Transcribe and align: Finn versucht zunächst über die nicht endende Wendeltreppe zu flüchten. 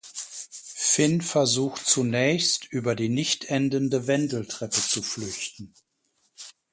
Finn 0.73 1.21
versucht 1.21 1.85
zunächst 1.85 2.65
über 2.65 2.95
die 2.95 3.07
nicht 3.07 3.51
endende 3.51 4.07
Wendeltreppe 4.07 4.71
zu 4.81 5.03
flüchten. 5.03 5.75